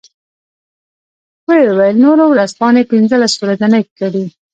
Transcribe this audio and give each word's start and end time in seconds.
و 1.47 1.49
یې 1.59 1.67
ویل 1.77 1.97
نورو 2.05 2.23
ورځپاڼې 2.33 2.83
پنځلس 2.91 3.33
ورځنۍ 3.41 3.83
کړې. 3.97 4.25